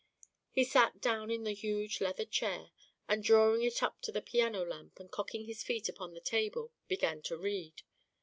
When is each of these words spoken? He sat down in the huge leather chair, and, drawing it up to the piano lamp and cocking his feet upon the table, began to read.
He 0.49 0.63
sat 0.63 0.99
down 0.99 1.29
in 1.29 1.43
the 1.43 1.53
huge 1.53 2.01
leather 2.01 2.25
chair, 2.25 2.71
and, 3.07 3.23
drawing 3.23 3.61
it 3.61 3.83
up 3.83 4.01
to 4.01 4.11
the 4.11 4.19
piano 4.19 4.65
lamp 4.65 4.99
and 4.99 5.11
cocking 5.11 5.45
his 5.45 5.61
feet 5.61 5.87
upon 5.87 6.15
the 6.15 6.19
table, 6.21 6.71
began 6.87 7.21
to 7.21 7.37
read. 7.37 7.83